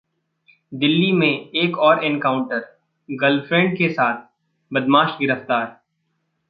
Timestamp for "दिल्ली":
0.71-1.11